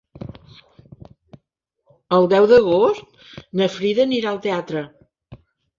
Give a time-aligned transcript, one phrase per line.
[2.19, 3.31] El deu d'agost
[3.63, 4.89] na Frida anirà al teatre.